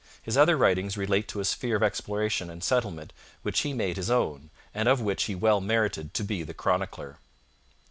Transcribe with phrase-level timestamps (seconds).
[0.23, 3.13] His other writings relate to a sphere of exploration and settlement
[3.43, 7.19] which he made his own, and of which he well merited to be the chronicler.